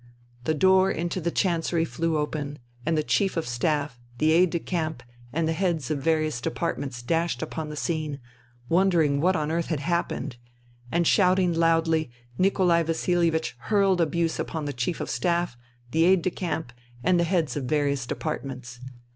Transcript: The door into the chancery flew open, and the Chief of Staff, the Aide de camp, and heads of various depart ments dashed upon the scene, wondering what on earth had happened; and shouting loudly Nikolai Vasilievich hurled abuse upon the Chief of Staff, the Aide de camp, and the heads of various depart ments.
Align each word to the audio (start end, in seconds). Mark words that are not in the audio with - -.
The 0.45 0.55
door 0.55 0.89
into 0.89 1.21
the 1.21 1.29
chancery 1.29 1.85
flew 1.85 2.17
open, 2.17 2.57
and 2.87 2.97
the 2.97 3.03
Chief 3.03 3.37
of 3.37 3.47
Staff, 3.47 3.99
the 4.17 4.31
Aide 4.31 4.49
de 4.49 4.57
camp, 4.57 5.03
and 5.31 5.47
heads 5.47 5.91
of 5.91 5.99
various 5.99 6.41
depart 6.41 6.79
ments 6.79 7.03
dashed 7.03 7.43
upon 7.43 7.69
the 7.69 7.75
scene, 7.75 8.19
wondering 8.67 9.21
what 9.21 9.35
on 9.35 9.51
earth 9.51 9.67
had 9.67 9.81
happened; 9.81 10.37
and 10.91 11.05
shouting 11.05 11.53
loudly 11.53 12.09
Nikolai 12.39 12.81
Vasilievich 12.81 13.53
hurled 13.65 14.01
abuse 14.01 14.39
upon 14.39 14.65
the 14.65 14.73
Chief 14.73 15.01
of 15.01 15.07
Staff, 15.07 15.55
the 15.91 16.05
Aide 16.05 16.23
de 16.23 16.31
camp, 16.31 16.73
and 17.03 17.19
the 17.19 17.23
heads 17.23 17.55
of 17.55 17.65
various 17.65 18.07
depart 18.07 18.43
ments. 18.43 18.79